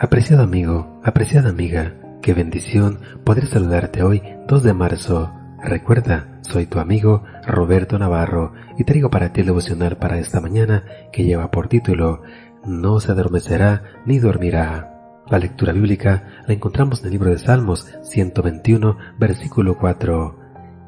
[0.00, 5.32] Apreciado amigo, apreciada amiga, qué bendición poder saludarte hoy 2 de marzo.
[5.60, 10.84] Recuerda, soy tu amigo Roberto Navarro y traigo para ti el devocional para esta mañana
[11.10, 12.22] que lleva por título
[12.64, 15.24] No se adormecerá ni dormirá.
[15.26, 20.38] La lectura bíblica la encontramos en el libro de Salmos 121, versículo 4.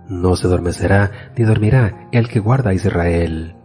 [0.08, 3.56] No se adormecerá ni dormirá el que guarda a Israel.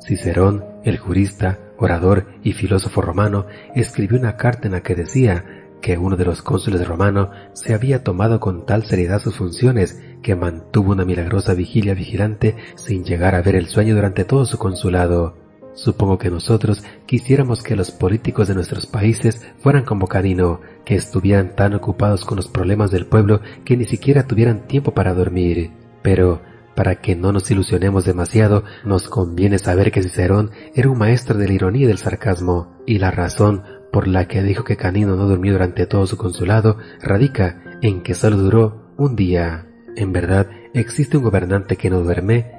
[0.00, 5.44] Cicerón, el jurista, orador y filósofo romano, escribió una carta en la que decía
[5.80, 10.36] que uno de los cónsules romanos se había tomado con tal seriedad sus funciones que
[10.36, 15.36] mantuvo una milagrosa vigilia vigilante sin llegar a ver el sueño durante todo su consulado.
[15.74, 21.56] Supongo que nosotros quisiéramos que los políticos de nuestros países fueran como Canino, que estuvieran
[21.56, 25.70] tan ocupados con los problemas del pueblo que ni siquiera tuvieran tiempo para dormir.
[26.02, 26.42] Pero,
[26.74, 31.48] para que no nos ilusionemos demasiado, nos conviene saber que Cicerón era un maestro de
[31.48, 35.26] la ironía y del sarcasmo, y la razón por la que dijo que Canino no
[35.26, 39.66] durmió durante todo su consulado radica en que solo duró un día.
[39.96, 42.50] En verdad, existe un gobernante que no duerme.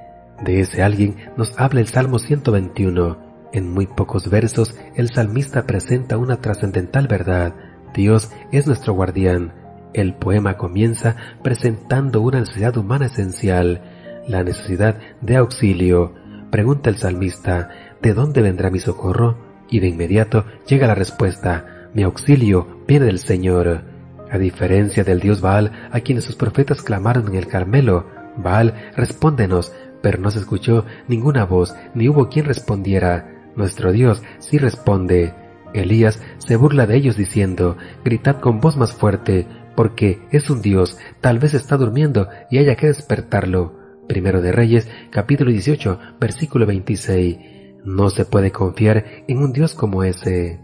[0.43, 3.49] De ese alguien nos habla el Salmo 121.
[3.51, 7.55] En muy pocos versos, el salmista presenta una trascendental verdad.
[7.93, 9.53] Dios es nuestro guardián.
[9.93, 13.81] El poema comienza presentando una necesidad humana esencial,
[14.27, 16.13] la necesidad de auxilio.
[16.51, 17.69] Pregunta el salmista,
[18.01, 19.37] ¿de dónde vendrá mi socorro?
[19.69, 23.83] Y de inmediato llega la respuesta, mi auxilio viene del Señor.
[24.31, 29.73] A diferencia del dios Baal, a quienes sus profetas clamaron en el Carmelo, Baal, respóndenos,
[30.01, 33.29] pero no se escuchó ninguna voz, ni hubo quien respondiera.
[33.55, 35.35] Nuestro Dios sí responde.
[35.73, 40.97] Elías se burla de ellos diciendo, gritad con voz más fuerte, porque es un Dios,
[41.21, 43.82] tal vez está durmiendo y haya que despertarlo.
[44.07, 47.37] Primero de Reyes, capítulo 18, versículo 26.
[47.85, 50.59] No se puede confiar en un Dios como ese.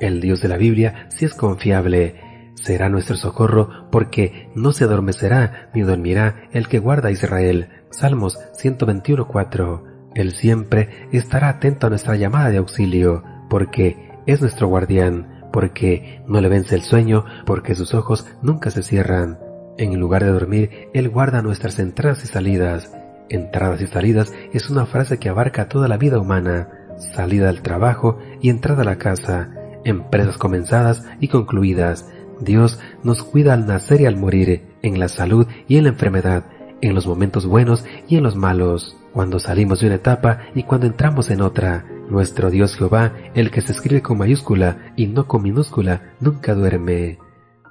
[0.00, 2.52] El Dios de la Biblia sí es confiable.
[2.54, 7.68] Será nuestro socorro porque no se adormecerá ni dormirá el que guarda a Israel.
[7.90, 9.82] Salmos 121.4.
[10.14, 16.40] Él siempre estará atento a nuestra llamada de auxilio porque es nuestro guardián, porque no
[16.40, 19.43] le vence el sueño, porque sus ojos nunca se cierran.
[19.76, 22.92] En lugar de dormir, Él guarda nuestras entradas y salidas.
[23.28, 26.68] Entradas y salidas es una frase que abarca toda la vida humana,
[27.14, 29.50] salida al trabajo y entrada a la casa,
[29.84, 32.08] empresas comenzadas y concluidas.
[32.40, 36.44] Dios nos cuida al nacer y al morir, en la salud y en la enfermedad,
[36.80, 40.86] en los momentos buenos y en los malos, cuando salimos de una etapa y cuando
[40.86, 41.84] entramos en otra.
[42.08, 47.18] Nuestro Dios Jehová, el que se escribe con mayúscula y no con minúscula, nunca duerme.